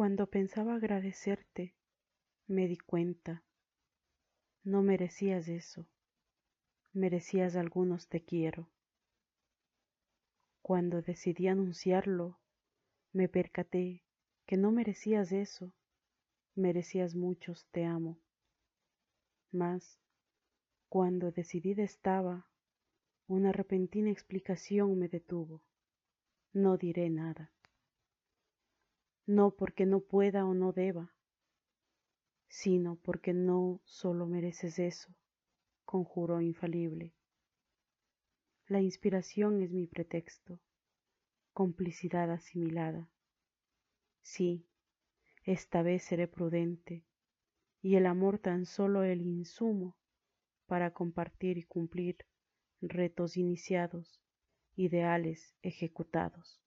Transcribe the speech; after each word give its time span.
Cuando 0.00 0.28
pensaba 0.28 0.76
agradecerte, 0.76 1.74
me 2.46 2.66
di 2.68 2.78
cuenta, 2.78 3.44
no 4.64 4.80
merecías 4.80 5.46
eso, 5.46 5.90
merecías 6.94 7.54
algunos 7.54 8.08
te 8.08 8.24
quiero. 8.24 8.70
Cuando 10.62 11.02
decidí 11.02 11.48
anunciarlo, 11.48 12.40
me 13.12 13.28
percaté 13.28 14.02
que 14.46 14.56
no 14.56 14.72
merecías 14.72 15.32
eso, 15.32 15.74
merecías 16.54 17.14
muchos 17.14 17.66
te 17.66 17.84
amo. 17.84 18.18
Mas, 19.52 20.00
cuando 20.88 21.30
decidida 21.30 21.82
estaba, 21.82 22.48
una 23.26 23.52
repentina 23.52 24.10
explicación 24.10 24.98
me 24.98 25.08
detuvo. 25.08 25.62
No 26.54 26.78
diré 26.78 27.10
nada. 27.10 27.52
No 29.36 29.52
porque 29.52 29.86
no 29.86 30.00
pueda 30.00 30.44
o 30.44 30.54
no 30.54 30.72
deba, 30.72 31.14
sino 32.48 32.96
porque 32.96 33.32
no 33.32 33.80
solo 33.84 34.26
mereces 34.26 34.80
eso, 34.80 35.14
conjuro 35.84 36.40
infalible. 36.40 37.14
La 38.66 38.80
inspiración 38.80 39.62
es 39.62 39.70
mi 39.70 39.86
pretexto, 39.86 40.58
complicidad 41.52 42.32
asimilada. 42.32 43.08
Sí, 44.20 44.66
esta 45.44 45.82
vez 45.82 46.02
seré 46.02 46.26
prudente, 46.26 47.04
y 47.80 47.94
el 47.94 48.06
amor 48.06 48.40
tan 48.40 48.66
solo 48.66 49.04
el 49.04 49.20
insumo 49.22 49.96
para 50.66 50.92
compartir 50.92 51.56
y 51.56 51.62
cumplir 51.62 52.26
retos 52.80 53.36
iniciados, 53.36 54.20
ideales 54.74 55.54
ejecutados. 55.62 56.60